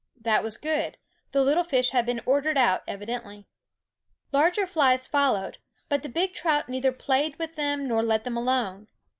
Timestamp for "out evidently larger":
2.57-4.65